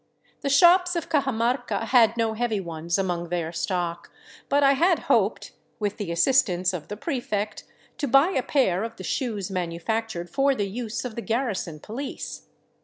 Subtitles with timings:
[0.41, 4.09] The shops of Cajamarca had no heavy ones among their stock,
[4.49, 7.65] but I had hoped, with the assistance of the prefect,
[7.99, 11.81] to buy a pair of the shoes manufac tured for the use of the garrison
[11.81, 12.47] police.